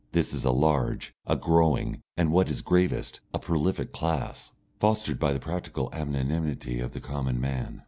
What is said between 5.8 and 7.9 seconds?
anonymity of the common man.